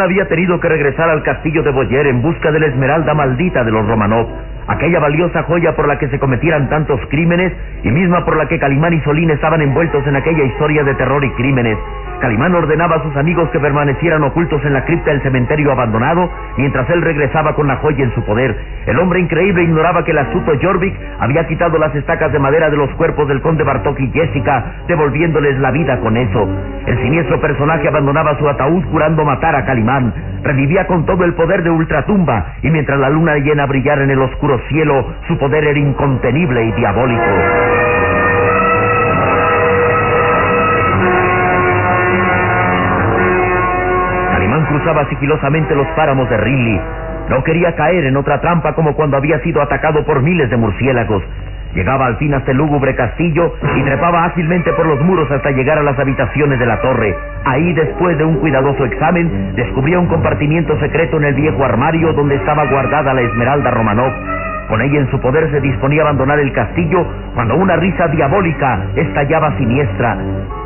[0.00, 3.70] Había tenido que regresar al castillo de Boyer en busca de la esmeralda maldita de
[3.70, 4.26] los Romanov,
[4.66, 8.58] aquella valiosa joya por la que se cometieran tantos crímenes y misma por la que
[8.58, 11.78] Calimán y Solín estaban envueltos en aquella historia de terror y crímenes.
[12.22, 16.88] Calimán ordenaba a sus amigos que permanecieran ocultos en la cripta del cementerio abandonado mientras
[16.90, 18.56] él regresaba con la joya en su poder.
[18.86, 22.76] El hombre increíble ignoraba que el astuto Jorvik había quitado las estacas de madera de
[22.76, 26.48] los cuerpos del conde Bartok y Jessica, devolviéndoles la vida con eso.
[26.86, 30.14] El siniestro personaje abandonaba su ataúd jurando matar a Calimán.
[30.44, 34.22] Revivía con todo el poder de Ultratumba y mientras la luna llena brillara en el
[34.22, 37.22] oscuro cielo, su poder era incontenible y diabólico.
[44.32, 46.80] Calimán cruzaba sigilosamente los páramos de Rinley.
[47.28, 51.22] No quería caer en otra trampa como cuando había sido atacado por miles de murciélagos.
[51.74, 55.78] Llegaba al fin hasta el lúgubre castillo y trepaba ágilmente por los muros hasta llegar
[55.78, 57.16] a las habitaciones de la torre.
[57.44, 62.34] Ahí, después de un cuidadoso examen, descubría un compartimiento secreto en el viejo armario donde
[62.34, 64.12] estaba guardada la esmeralda Romanov.
[64.68, 68.86] Con ella en su poder se disponía a abandonar el castillo cuando una risa diabólica
[68.96, 70.16] estallaba siniestra.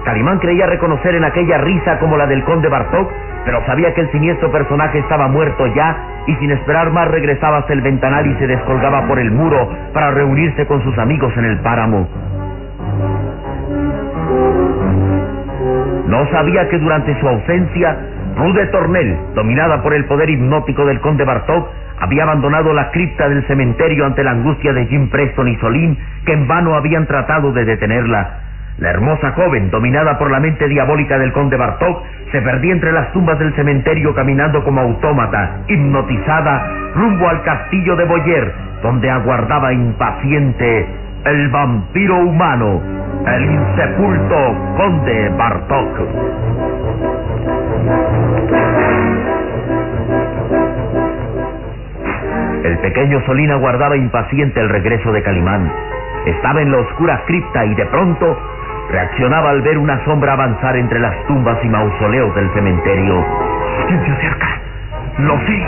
[0.04, 3.10] Calimán creía reconocer en aquella risa como la del conde Bartok,
[3.44, 5.96] pero sabía que el siniestro personaje estaba muerto ya
[6.26, 10.10] y sin esperar más regresaba hasta el ventanal y se descolgaba por el muro para
[10.10, 12.08] reunirse con sus amigos en el páramo.
[16.06, 17.96] No sabía que durante su ausencia,
[18.36, 21.68] Rude Tornel, dominada por el poder hipnótico del conde Bartok,
[21.98, 26.32] había abandonado la cripta del cementerio ante la angustia de Jim Preston y Solín, que
[26.32, 28.40] en vano habían tratado de detenerla.
[28.78, 33.10] La hermosa joven, dominada por la mente diabólica del conde Bartok, se perdía entre las
[33.12, 38.52] tumbas del cementerio caminando como autómata, hipnotizada, rumbo al castillo de Boyer,
[38.82, 40.86] donde aguardaba impaciente
[41.24, 42.82] el vampiro humano,
[43.26, 44.36] el insepulto
[44.76, 45.88] conde Bartok.
[52.66, 55.71] El pequeño Solín aguardaba impaciente el regreso de Calimán.
[56.27, 58.37] Estaba en la oscura cripta y de pronto
[58.91, 63.25] reaccionaba al ver una sombra avanzar entre las tumbas y mausoleos del cementerio.
[63.87, 64.49] ¿Quién se acerca?
[65.19, 65.66] Lo sé.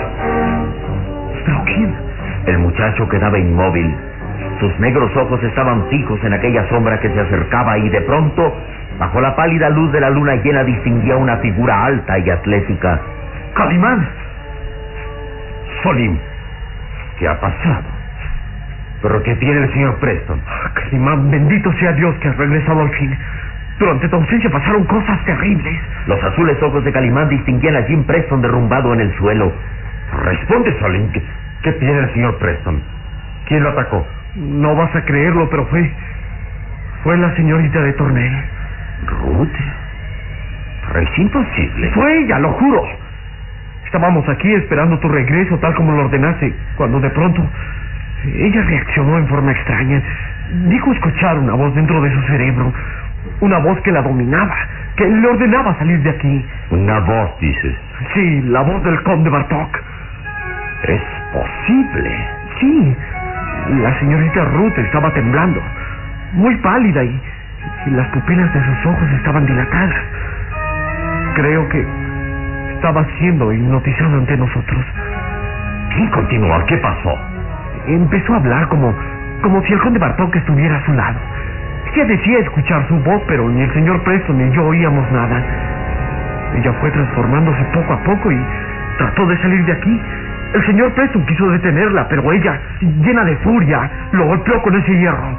[1.47, 1.95] ¿Pero quién?
[2.47, 3.95] El muchacho quedaba inmóvil.
[4.59, 8.57] Sus negros ojos estaban fijos en aquella sombra que se acercaba y de pronto,
[8.99, 12.99] bajo la pálida luz de la luna llena, distinguía una figura alta y atlética.
[13.55, 14.09] ¡Calimán!
[15.85, 16.19] Solim,
[17.19, 17.85] ¿qué ha pasado?
[19.03, 20.41] ¿Pero qué tiene el señor Preston?
[20.47, 23.17] Ah, Calimán, bendito sea Dios que has regresado al fin.
[23.79, 25.81] Durante tu ausencia pasaron cosas terribles.
[26.07, 29.53] Los azules ojos de Calimán distinguían a Jim Preston derrumbado en el suelo.
[30.25, 31.13] Responde, Solim.
[31.13, 31.23] ¿Qué,
[31.63, 32.83] ¿Qué tiene el señor Preston?
[33.47, 34.05] ¿Quién lo atacó?
[34.35, 35.93] No vas a creerlo, pero fue.
[37.05, 38.45] Fue la señorita de Tornel.
[39.07, 39.49] Ruth.
[40.89, 41.91] Pero es imposible.
[41.91, 42.85] Fue ella, lo juro.
[43.89, 47.43] Estábamos aquí esperando tu regreso tal como lo ordenaste, cuando de pronto
[48.27, 50.03] ella reaccionó en forma extraña.
[50.67, 52.71] Dijo escuchar una voz dentro de su cerebro,
[53.41, 54.55] Una voz que la dominaba,
[54.95, 56.47] que le ordenaba salir de aquí.
[56.71, 57.75] Una voz, dices.
[58.13, 59.81] Sí, la voz del conde Bartok.
[60.85, 61.03] Es
[61.33, 62.11] posible.
[62.61, 62.97] Sí,
[63.81, 65.63] la señorita Ruth estaba temblando,
[66.35, 67.21] muy pálida y,
[67.87, 69.97] y las pupilas de sus ojos estaban dilatadas.
[71.37, 72.08] Creo que
[72.79, 74.85] estaba siendo hipnotizado ante nosotros.
[75.95, 76.65] ¿Quién continúa?
[76.67, 77.19] ¿Qué pasó?
[77.89, 78.95] Empezó a hablar como,
[79.43, 81.19] como si el conde Bartok estuviera a su lado.
[81.93, 85.43] Ella decía escuchar su voz, pero ni el señor Preston ni yo oíamos nada.
[86.55, 88.39] Ella fue transformándose poco a poco y
[88.99, 90.01] trató de salir de aquí.
[90.55, 95.37] El señor Preston quiso detenerla, pero ella, llena de furia, lo golpeó con ese hierro.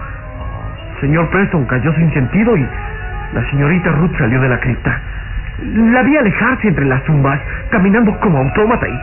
[0.95, 2.67] El señor Preston cayó sin sentido y
[3.33, 4.99] la señorita Ruth salió de la cripta.
[5.61, 7.39] La vi alejarse entre las tumbas,
[7.69, 8.99] caminando como autómata y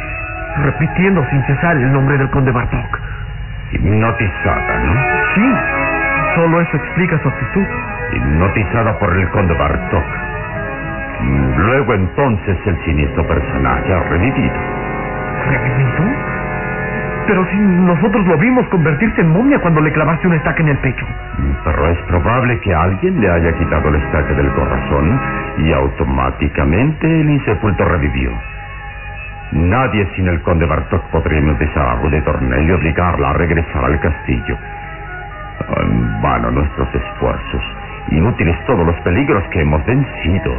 [0.62, 2.98] repitiendo sin cesar el nombre del conde Bartok.
[3.72, 4.94] Hipnotizada, ¿no?
[5.34, 5.54] Sí,
[6.34, 7.66] solo eso explica su actitud.
[8.12, 10.04] Hipnotizada por el conde Bartok.
[11.58, 14.54] Luego entonces el siniestro personaje ha revivido.
[15.50, 16.35] ¿Revivido?
[17.26, 20.78] Pero si nosotros lo vimos convertirse en momia cuando le clavaste una estaca en el
[20.78, 21.04] pecho.
[21.64, 25.20] Pero es probable que alguien le haya quitado el estaque del corazón
[25.58, 28.30] y automáticamente el insepulto revivió.
[29.52, 33.98] Nadie sin el conde Bartok podría hipnotizar a de Tornel y obligarla a regresar al
[34.00, 34.56] castillo.
[35.78, 37.62] En vano nuestros esfuerzos.
[38.10, 40.52] Inútiles todos los peligros que hemos vencido.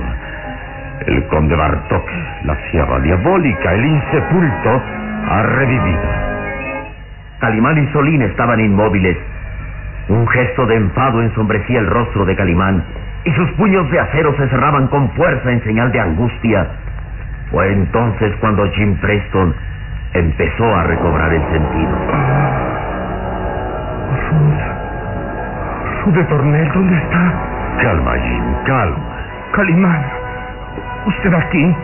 [1.06, 2.10] El conde Bartok,
[2.44, 4.81] la sierra diabólica, el insepulto,
[5.30, 6.37] ha revivido.
[7.39, 9.18] Calimán y Solín estaban inmóviles.
[10.10, 12.84] Un gesto de enfado ensombrecía el rostro de Calimán
[13.25, 16.68] y sus puños de acero se cerraban con fuerza en señal de angustia.
[17.51, 19.54] Fue entonces cuando Jim Preston
[20.13, 21.98] empezó a recobrar el sentido.
[26.06, 27.33] Ruth de Tornel, ¿dónde está?
[27.81, 28.98] Calma, Jim, calma.
[29.51, 30.06] Calimán.
[31.06, 31.75] ¿Usted aquí?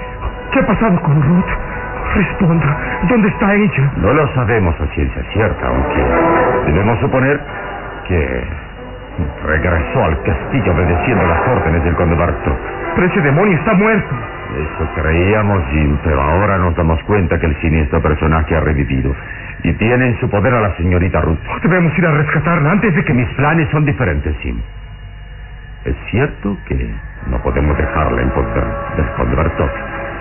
[0.52, 1.73] ¿Qué ha pasado con Ruth?
[2.13, 2.77] Responda.
[3.10, 3.92] ¿Dónde está ella?
[3.98, 7.39] No lo sabemos a ciencia cierta, aunque debemos suponer
[8.07, 8.44] que
[9.45, 12.57] regresó al castillo obedeciendo las órdenes del conde Bartok.
[12.95, 14.15] Pero ese demonio está muerto.
[14.54, 19.15] Eso creíamos, Jim, pero ahora nos damos cuenta que el siniestro personaje ha revivido
[19.63, 21.39] y tiene en su poder a la señorita Ruth.
[21.63, 23.24] Debemos ir a rescatarla antes de que mis...
[23.24, 24.57] Mis planes son diferentes, Jim.
[25.86, 26.94] Es cierto que
[27.31, 28.65] no podemos dejarla en poder
[28.98, 29.71] del conde Bartok.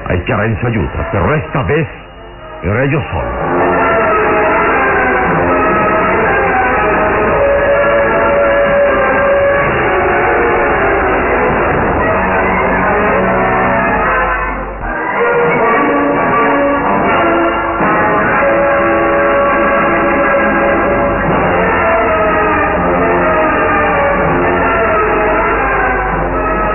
[0.06, 1.88] Hay que hará en su ayuda, pero esta vez
[2.62, 3.62] era yo solo.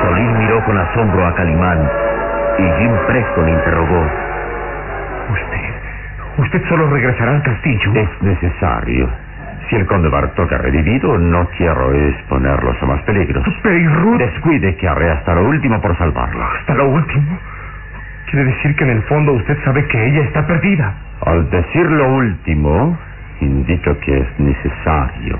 [0.02, 1.90] Solín miró con asombro a Calimán
[2.58, 4.06] y Jim Preston interrogó.
[5.30, 5.68] Usted.
[6.38, 7.94] Usted solo regresará al castillo.
[7.96, 9.10] Es necesario.
[9.70, 13.46] Si el conde Bartok ha revivido, no quiero exponerlos a más peligros.
[13.62, 14.18] Pero ¿y Ruth?
[14.18, 16.48] Descuide que haré hasta lo último por salvarla.
[16.60, 17.38] Hasta lo último.
[18.32, 20.94] Quiere decir que en el fondo usted sabe que ella está perdida.
[21.26, 22.98] Al decir lo último,
[23.42, 25.40] indico que es necesario.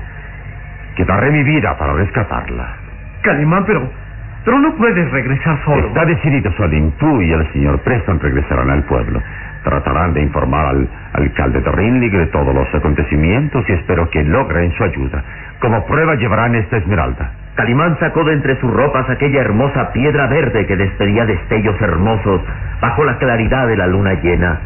[0.94, 2.76] Que daré mi vida para rescatarla.
[3.22, 4.07] Calimán, pero...
[4.44, 5.88] Pero no puedes regresar solo.
[5.88, 6.92] Está decidido, Solín.
[6.98, 9.20] Tú y el señor Preston regresarán al pueblo.
[9.64, 14.72] Tratarán de informar al alcalde de Rinlig de todos los acontecimientos y espero que logren
[14.72, 15.22] su ayuda.
[15.60, 17.32] Como prueba llevarán esta esmeralda.
[17.56, 22.40] Calimán sacó de entre sus ropas aquella hermosa piedra verde que despedía destellos hermosos
[22.80, 24.60] bajo la claridad de la luna llena.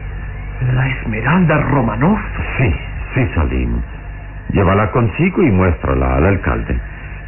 [0.75, 2.19] La Esmeralda Romanov.
[2.59, 2.75] Sí,
[3.15, 3.81] sí, Salim.
[4.51, 6.79] Llévala consigo y muéstrala al alcalde.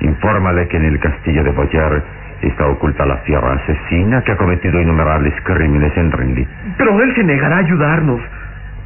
[0.01, 2.03] Infórmale que en el castillo de Boyer
[2.49, 6.47] está oculta la fiera asesina que ha cometido innumerables crímenes en Rindy.
[6.77, 8.21] Pero él se negará a ayudarnos.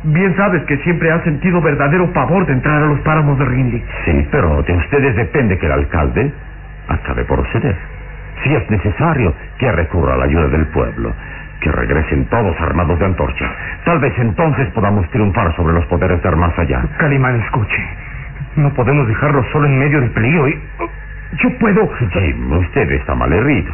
[0.05, 3.83] Bien sabes que siempre ha sentido verdadero pavor de entrar a los páramos de Rindy.
[4.05, 6.33] Sí, pero de ustedes depende que el alcalde
[6.88, 7.77] acabe por ceder.
[8.43, 11.12] Si es necesario que recurra a la ayuda del pueblo,
[11.61, 13.50] que regresen todos armados de antorchas.
[13.85, 16.83] Tal vez entonces podamos triunfar sobre los poderes del más allá.
[16.99, 17.83] Calimán, escuche.
[18.57, 20.59] No podemos dejarlo solo en medio del peligro y...
[21.33, 21.89] Yo puedo...
[22.13, 23.73] Jim, usted está mal herido.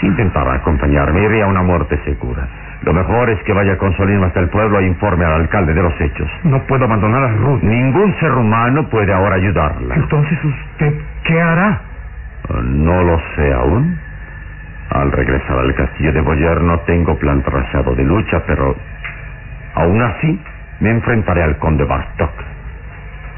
[0.00, 2.46] Si intentara acompañarme, iría a una muerte segura.
[2.82, 5.82] Lo mejor es que vaya con Solín hasta el pueblo e informe al alcalde de
[5.82, 6.28] los hechos.
[6.44, 7.62] No puedo abandonar a Ruth.
[7.62, 9.94] Ningún ser humano puede ahora ayudarla.
[9.94, 11.80] Entonces, ¿usted qué hará?
[12.62, 13.98] No lo sé aún.
[14.90, 18.76] Al regresar al castillo de Boyer no tengo plan trazado de lucha, pero
[19.74, 20.40] aún así
[20.80, 22.32] me enfrentaré al conde Bartok.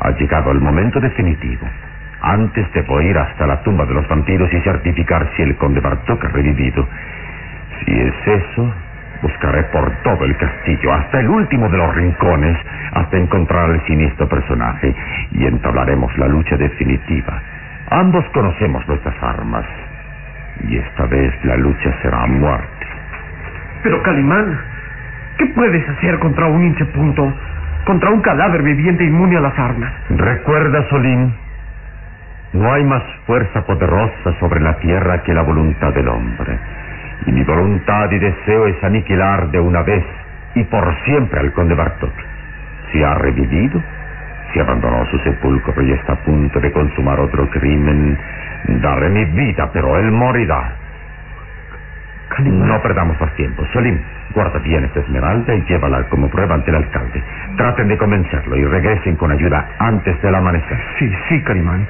[0.00, 1.66] Ha llegado el momento definitivo.
[2.26, 6.24] Antes debo ir hasta la tumba de los vampiros y certificar si el conde Bartok
[6.24, 6.84] ha revivido.
[7.78, 8.74] Si es eso,
[9.22, 12.58] buscaré por todo el castillo, hasta el último de los rincones,
[12.94, 14.92] hasta encontrar al siniestro personaje
[15.30, 17.40] y entablaremos la lucha definitiva.
[17.90, 19.64] Ambos conocemos nuestras armas
[20.68, 22.86] y esta vez la lucha será a muerte.
[23.84, 24.58] Pero Calimán,
[25.38, 27.32] ¿qué puedes hacer contra un punto?
[27.84, 29.92] Contra un cadáver viviente inmune a las armas.
[30.10, 31.45] Recuerda, Solín,
[32.56, 36.58] no hay más fuerza poderosa sobre la tierra que la voluntad del hombre.
[37.26, 40.04] Y mi voluntad y deseo es aniquilar de una vez
[40.54, 42.12] y por siempre al conde Bartok.
[42.90, 43.80] Si ha revivido,
[44.52, 48.18] si abandonó su sepulcro y está a punto de consumar otro crimen,
[48.80, 50.72] daré mi vida, pero él morirá.
[52.38, 53.64] No perdamos más tiempo.
[53.72, 53.98] Solim,
[54.34, 57.22] guarda bien esta esmeralda y llévala como prueba ante el alcalde.
[57.56, 60.78] Traten de convencerlo y regresen con ayuda antes del amanecer.
[60.98, 61.86] Sí, sí, Calimán.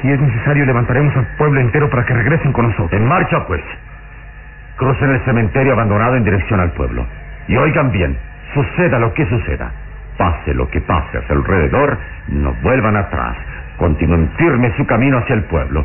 [0.00, 2.92] Si es necesario, levantaremos al pueblo entero para que regresen con nosotros.
[2.92, 3.62] En marcha, pues.
[4.76, 7.06] Crucen el cementerio abandonado en dirección al pueblo.
[7.46, 8.16] Y oigan bien,
[8.52, 9.70] suceda lo que suceda.
[10.18, 11.98] Pase lo que pase a su alrededor,
[12.28, 13.36] no vuelvan atrás.
[13.76, 15.84] Continúen firme su camino hacia el pueblo.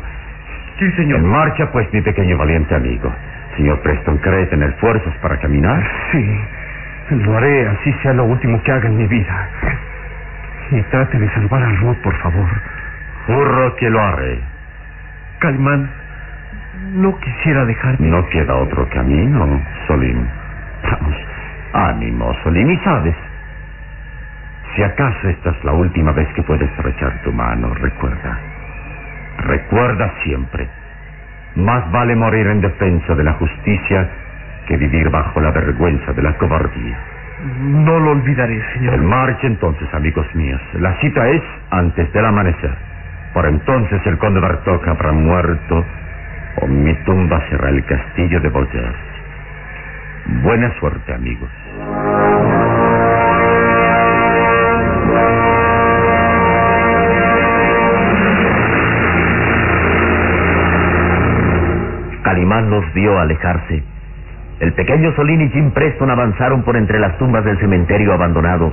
[0.78, 1.20] Sí, señor.
[1.20, 3.12] En marcha, pues, mi pequeño valiente amigo.
[3.56, 5.82] Señor Preston, ¿cree tener fuerzas para caminar?
[6.12, 6.40] Sí,
[7.10, 9.48] lo haré, así sea lo último que haga en mi vida.
[10.70, 12.48] Y trate de salvar a Ruth, por favor.
[13.30, 14.40] Juro que lo haré.
[15.38, 15.88] Calimán,
[16.94, 18.02] no quisiera dejarte.
[18.02, 20.26] No queda otro camino, Solín.
[20.82, 21.16] Vamos,
[21.72, 23.14] ánimo, Solín, y sabes.
[24.74, 28.38] Si acaso esta es la última vez que puedes estrechar tu mano, recuerda.
[29.38, 30.68] Recuerda siempre.
[31.54, 34.08] Más vale morir en defensa de la justicia
[34.66, 36.98] que vivir bajo la vergüenza de la cobardía.
[37.60, 38.94] No lo olvidaré, señor.
[38.94, 40.60] El marcha entonces, amigos míos.
[40.74, 42.89] La cita es antes del amanecer.
[43.32, 45.84] Por entonces el conde Bartok habrá muerto
[46.62, 48.94] o mi tumba será el castillo de Boyard.
[50.42, 51.50] Buena suerte, amigos.
[62.22, 63.82] Calimán los vio alejarse.
[64.60, 68.72] El pequeño Solín y Jim Preston avanzaron por entre las tumbas del cementerio abandonado,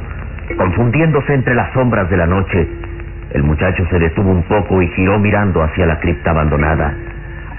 [0.57, 2.67] confundiéndose entre las sombras de la noche.
[3.31, 6.93] El muchacho se detuvo un poco y giró mirando hacia la cripta abandonada.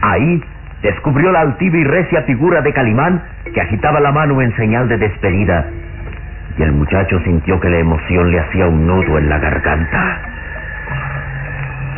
[0.00, 0.42] Ahí
[0.82, 3.22] descubrió la altiva y recia figura de Calimán
[3.52, 5.66] que agitaba la mano en señal de despedida.
[6.56, 10.18] Y el muchacho sintió que la emoción le hacía un nudo en la garganta.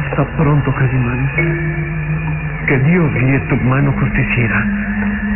[0.05, 1.31] Hasta pronto, Calimán.
[2.67, 4.65] Que Dios guíe tu mano justiciera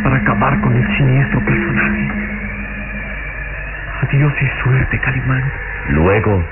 [0.03, 2.09] para acabar con el siniestro personaje.
[4.03, 5.43] Adiós y suerte, Calimán.
[5.89, 6.43] Luego,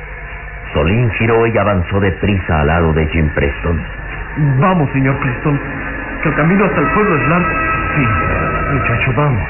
[0.73, 3.79] Solín giró y avanzó deprisa al lado de Jim Preston.
[4.59, 5.59] Vamos, señor Preston.
[6.23, 7.47] Que el camino hasta el pueblo es largo.
[7.95, 8.07] Sí,
[8.73, 9.43] muchacho, vamos.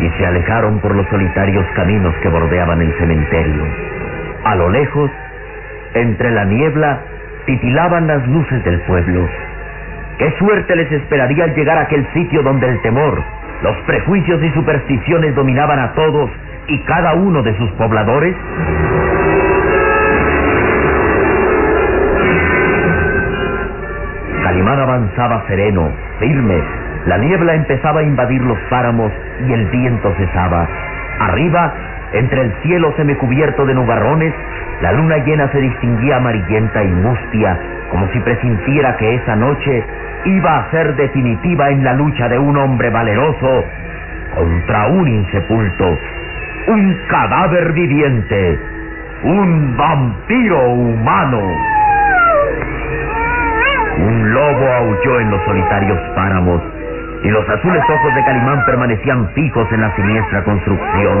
[0.00, 3.62] Y se alejaron por los solitarios caminos que bordeaban el cementerio.
[4.44, 5.10] A lo lejos,
[5.94, 6.98] entre la niebla,
[7.46, 9.28] titilaban las luces del pueblo.
[10.18, 13.22] ¿Qué suerte les esperaría al llegar a aquel sitio donde el temor,
[13.62, 16.30] los prejuicios y supersticiones dominaban a todos
[16.66, 18.34] y cada uno de sus pobladores?
[25.12, 26.62] Avanzaba sereno, firme.
[27.06, 29.12] La niebla empezaba a invadir los páramos
[29.46, 30.66] y el viento cesaba.
[31.20, 31.72] Arriba,
[32.12, 34.32] entre el cielo semicubierto de nubarrones,
[34.80, 37.58] la luna llena se distinguía amarillenta y mustia,
[37.90, 39.84] como si presintiera que esa noche
[40.24, 43.64] iba a ser definitiva en la lucha de un hombre valeroso
[44.34, 45.98] contra un insepulto,
[46.68, 48.58] un cadáver viviente,
[49.24, 51.71] un vampiro humano.
[53.98, 56.62] Un lobo aulló en los solitarios páramos
[57.22, 61.18] y los azules ojos de Calimán permanecían fijos en la siniestra construcción,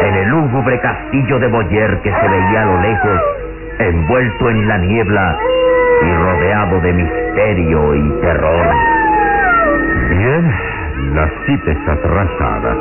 [0.00, 3.20] en el lúgubre castillo de Boyer que se veía a lo lejos,
[3.78, 5.38] envuelto en la niebla
[6.02, 8.66] y rodeado de misterio y terror.
[10.10, 10.54] Bien,
[11.14, 12.76] la cita está trazada.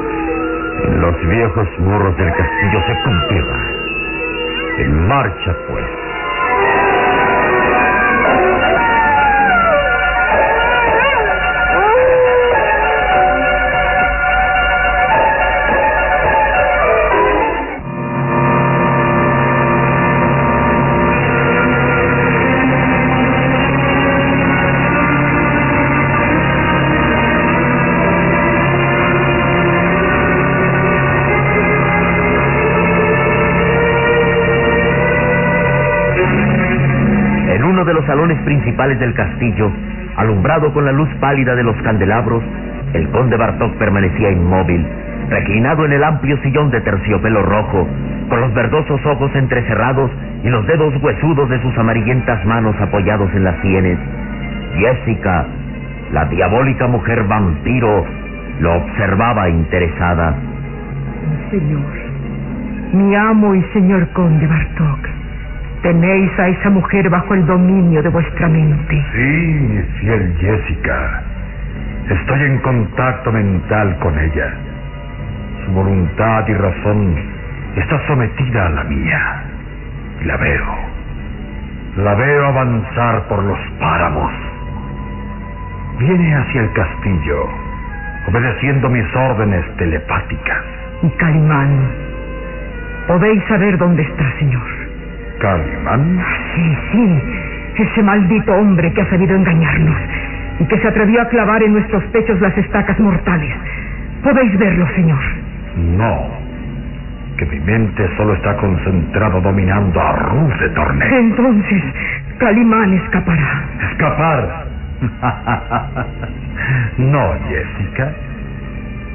[0.84, 3.60] En los viejos muros del castillo se cumplirá.
[4.80, 5.86] En marcha, pues.
[38.46, 39.72] Principales del castillo,
[40.16, 42.44] alumbrado con la luz pálida de los candelabros,
[42.94, 44.86] el conde Bartok permanecía inmóvil,
[45.30, 47.88] reclinado en el amplio sillón de terciopelo rojo,
[48.30, 50.12] con los verdosos ojos entrecerrados
[50.44, 53.98] y los dedos huesudos de sus amarillentas manos apoyados en las sienes.
[54.78, 55.46] Jessica,
[56.12, 58.06] la diabólica mujer vampiro,
[58.60, 60.36] lo observaba interesada.
[61.50, 61.82] Señor,
[62.94, 65.13] mi amo y señor conde Bartok,
[65.84, 69.06] tenéis a esa mujer bajo el dominio de vuestra mente.
[69.14, 71.22] Sí, mi fiel Jessica.
[72.10, 74.54] Estoy en contacto mental con ella.
[75.66, 77.16] Su voluntad y razón
[77.76, 79.44] está sometida a la mía.
[80.22, 80.76] Y la veo.
[81.98, 84.32] La veo avanzar por los páramos.
[86.00, 87.50] Viene hacia el castillo,
[88.28, 90.64] obedeciendo mis órdenes telepáticas.
[91.04, 91.88] Y Calimán,
[93.08, 94.83] podéis saber dónde está, señor.
[95.40, 96.24] ¿Calimán?
[96.56, 97.22] Sí, sí,
[97.78, 99.98] ese maldito hombre que ha sabido engañarnos
[100.60, 103.54] y que se atrevió a clavar en nuestros pechos las estacas mortales.
[104.24, 105.20] Podéis verlo, señor.
[105.76, 106.28] No.
[107.38, 111.18] Que mi mente solo está concentrado dominando a Ruth de.
[111.18, 111.84] Entonces,
[112.38, 113.64] Calimán escapará.
[113.92, 114.66] ¿Escapar?
[116.98, 118.14] no, Jessica.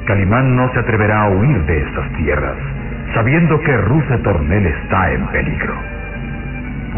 [0.05, 2.57] Calimán no se atreverá a huir de estas tierras,
[3.13, 5.75] sabiendo que Ruth de Tornel está en peligro.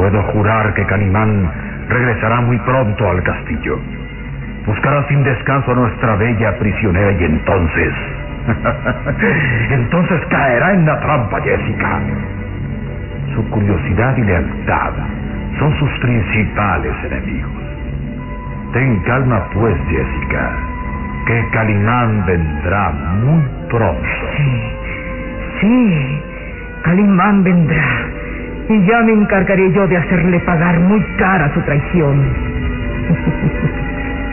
[0.02, 1.48] Puedo jurar que Calimán
[1.88, 3.80] regresará muy pronto al castillo.
[4.66, 7.94] Buscará sin descanso a nuestra bella prisionera y entonces...
[9.70, 12.00] entonces caerá en la trampa, Jessica.
[13.36, 14.94] Su curiosidad y lealtad
[15.60, 17.64] son sus principales enemigos.
[18.74, 20.52] Ten calma, pues, Jessica,
[21.28, 24.10] que Calimán vendrá muy pronto.
[24.36, 24.72] Sí,
[25.62, 26.24] sí,
[26.82, 28.11] Calimán vendrá.
[28.72, 32.24] Y ya me encargaré yo de hacerle pagar muy cara su traición.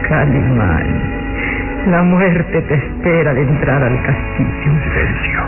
[0.09, 1.03] Calimán,
[1.89, 4.73] la muerte te espera al entrar al castillo.
[4.85, 5.41] Silencio.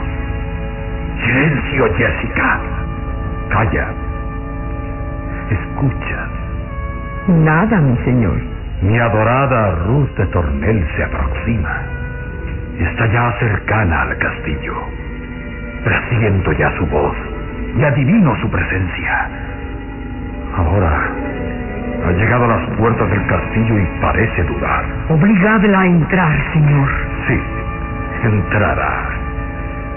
[1.24, 2.58] Silencio, Jessica.
[3.50, 3.94] Calla.
[5.50, 6.26] Escucha.
[7.28, 8.40] Nada, mi señor.
[8.82, 11.82] Mi adorada Ruth de Tornel se aproxima.
[12.76, 14.74] Está ya cercana al castillo.
[15.84, 17.14] Presiento ya su voz
[17.76, 19.28] y adivino su presencia.
[20.56, 21.10] Ahora
[22.06, 24.84] ha llegado a las puertas del castillo y parece dudar.
[25.08, 26.88] Obligadla a entrar, señor.
[27.28, 27.40] Sí,
[28.24, 29.20] entrará.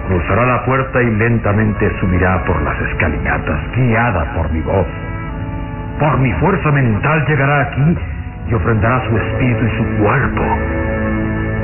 [0.07, 4.88] Cruzará la puerta y lentamente subirá por las escalinatas, guiada por mi voz.
[5.99, 7.97] Por mi fuerza mental llegará aquí
[8.49, 10.43] y ofrendará su espíritu y su cuerpo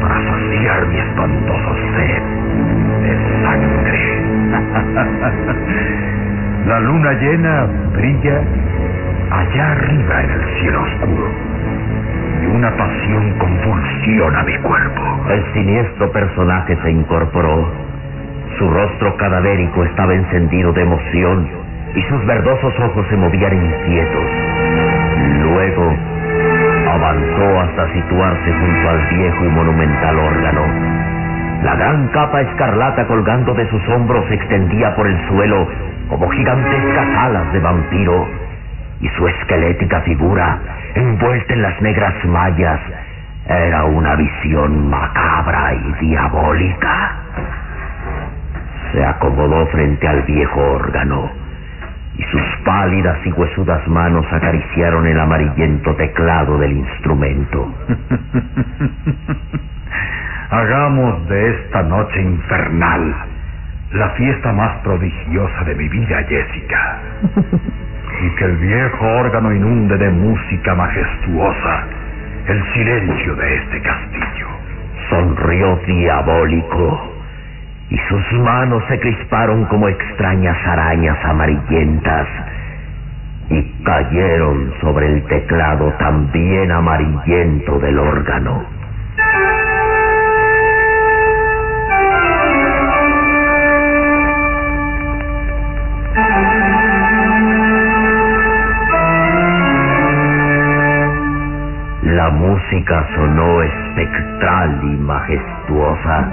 [0.01, 2.23] para saciar mi espantoso sed
[3.03, 4.28] de sangre.
[6.67, 8.41] La luna llena brilla
[9.31, 11.29] allá arriba en el cielo oscuro
[12.41, 15.01] y una pasión convulsiona mi cuerpo.
[15.29, 17.69] El siniestro personaje se incorporó.
[18.57, 21.47] Su rostro cadavérico estaba encendido de emoción
[21.95, 24.25] y sus verdosos ojos se movían inquietos.
[25.43, 25.95] Luego
[26.91, 30.88] avanzó hasta situarse junto al viejo y monumental órgano.
[31.63, 35.67] La gran capa escarlata colgando de sus hombros se extendía por el suelo
[36.07, 38.27] como gigantescas alas de vampiro,
[39.01, 40.59] y su esquelética figura,
[40.95, 42.79] envuelta en las negras mallas,
[43.47, 47.15] era una visión macabra y diabólica.
[48.91, 51.29] Se acomodó frente al viejo órgano
[52.17, 57.73] y sus pálidas y huesudas manos acariciaron el amarillento teclado del instrumento.
[60.51, 63.13] Hagamos de esta noche infernal
[63.91, 66.97] la fiesta más prodigiosa de mi vida, Jessica.
[68.21, 71.83] Y que el viejo órgano inunde de música majestuosa
[72.47, 74.47] el silencio de este castillo.
[75.09, 77.13] Sonrió diabólico
[77.91, 82.27] y sus manos se crisparon como extrañas arañas amarillentas
[83.51, 88.78] y cayeron sobre el teclado también amarillento del órgano.
[102.29, 106.27] La música sonó espectral y majestuosa.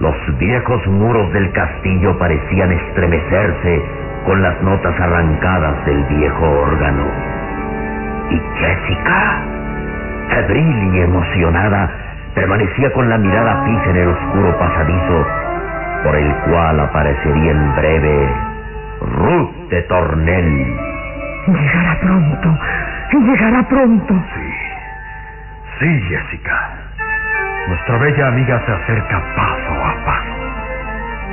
[0.00, 3.82] Los viejos muros del castillo parecían estremecerse
[4.24, 7.04] con las notas arrancadas del viejo órgano.
[8.30, 9.42] Y Jessica,
[10.30, 11.90] febril y emocionada,
[12.34, 15.26] permanecía con la mirada fija en el oscuro pasadizo
[16.04, 18.28] por el cual aparecería en breve
[19.02, 20.76] Ruth de Tornel,
[21.48, 22.58] Llegará pronto.
[23.12, 24.14] Llegará pronto.
[24.34, 24.53] Sí.
[25.80, 26.70] Sí, Jessica.
[27.66, 30.34] Nuestra bella amiga se acerca paso a paso.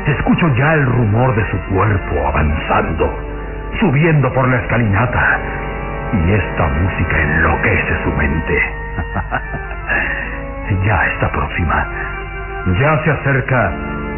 [0.07, 3.13] Escucho ya el rumor de su cuerpo avanzando,
[3.79, 5.39] subiendo por la escalinata.
[6.13, 8.73] Y esta música enloquece su mente.
[10.85, 11.85] ya está próxima.
[12.79, 13.71] Ya se acerca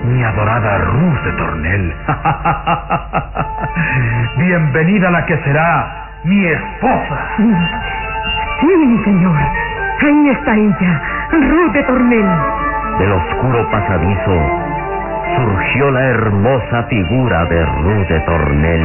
[0.06, 1.96] mi adorada Ruth de Tornel.
[4.38, 7.20] Bienvenida la que será mi esposa.
[8.62, 9.38] Sí, señor.
[10.34, 12.26] Está ella, Ruth de Tornel.
[12.98, 14.36] Del oscuro pasadizo
[15.36, 18.82] surgió la hermosa figura de Ruth de Tornel.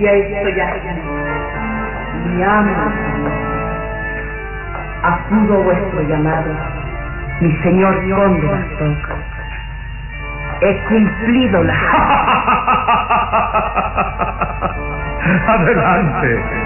[0.00, 0.88] Ya estoy aquí.
[2.34, 2.90] Mi amo.
[5.04, 6.50] Acudo vuestro llamado,
[7.40, 8.50] mi señor conde.
[10.60, 11.74] He cumplido la...
[15.46, 16.65] Adelante.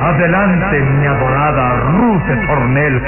[0.00, 3.02] Adelante, mi adorada Ruth Tornel.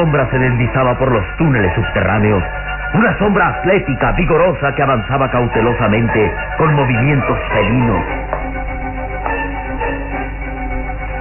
[0.00, 2.42] Sombra se deslizaba por los túneles subterráneos.
[2.94, 8.04] Una sombra atlética, vigorosa, que avanzaba cautelosamente, con movimientos felinos.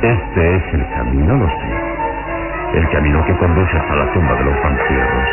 [0.01, 2.79] Este es el camino, lo sé.
[2.79, 5.29] El camino que conduce hasta la tumba de los vampiros.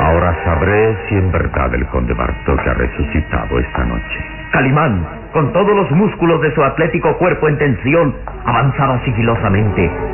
[0.00, 4.18] Ahora sabré si en verdad el conde Bartok ha resucitado esta noche.
[4.50, 10.07] Calimán, con todos los músculos de su atlético cuerpo en tensión, avanzaba sigilosamente.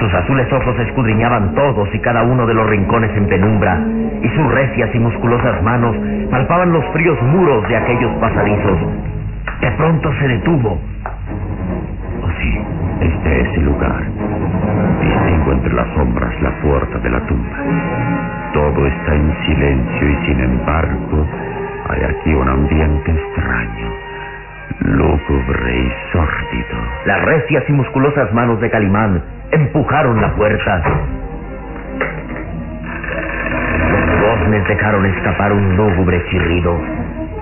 [0.00, 3.80] Sus azules ojos escudriñaban todos y cada uno de los rincones en penumbra,
[4.22, 5.96] y sus recias y musculosas manos
[6.30, 8.78] palpaban los fríos muros de aquellos pasadizos.
[9.60, 10.78] De pronto se detuvo.
[12.22, 12.60] Oh, sí,
[13.00, 14.02] este es el lugar.
[15.00, 17.56] Distingo entre las sombras la puerta de la tumba.
[18.52, 21.26] Todo está en silencio y sin embargo
[21.88, 23.88] hay aquí un ambiente extraño,
[24.80, 26.78] lúgubre y sórdido.
[27.06, 30.82] Las recias y musculosas manos de Calimán empujaron la puerta.
[34.00, 36.78] Los goznes dejaron escapar un lúgubre chirrido.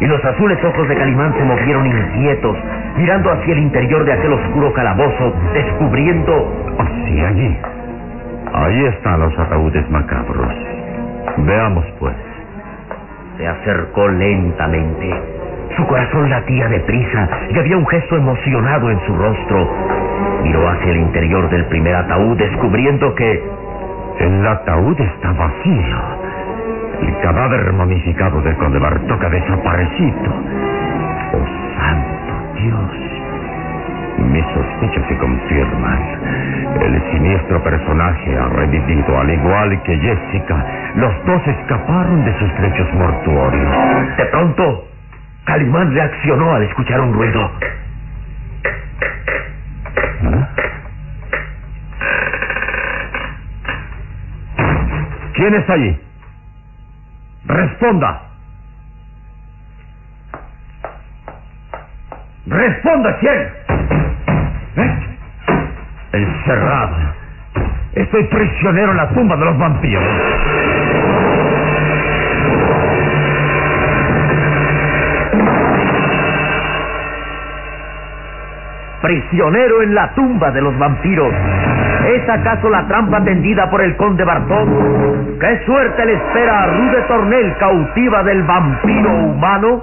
[0.00, 2.56] Y los azules ojos de Calimán se movieron inquietos,
[2.96, 6.32] mirando hacia el interior de aquel oscuro calabozo, descubriendo...
[6.78, 7.58] Oh, sí, allí.
[8.52, 10.54] Ahí están los ataúdes macabros.
[11.38, 12.14] Veamos, pues.
[13.38, 15.35] Se acercó lentamente.
[15.74, 19.68] Su corazón latía deprisa y había un gesto emocionado en su rostro.
[20.42, 23.42] Miró hacia el interior del primer ataúd, descubriendo que...
[24.18, 25.98] El ataúd está vacío.
[27.02, 30.32] El cadáver momificado del conde Bartok ha desaparecido.
[31.34, 33.06] ¡Oh, santo Dios!
[34.32, 36.00] Mis sospechas se confirman.
[36.80, 40.64] El siniestro personaje ha revivido al igual que Jessica.
[40.94, 44.16] Los dos escaparon de sus lechos mortuorios.
[44.16, 44.84] De pronto,
[45.46, 47.50] Calimán reaccionó al escuchar un ruido.
[50.22, 50.48] ¿Ah?
[55.34, 55.98] ¿Quién está allí?
[57.46, 58.22] Responda.
[62.46, 63.52] Responda, ¿quién?
[64.76, 65.16] ¿Eh?
[66.12, 66.96] Encerrado.
[67.92, 70.04] Estoy prisionero en la tumba de los vampiros.
[79.02, 81.32] Prisionero en la tumba de los vampiros.
[82.06, 84.68] ¿Es acaso la trampa tendida por el conde Bartok?
[85.40, 89.82] ¿Qué suerte le espera a Rude Tornel, cautiva del vampiro humano?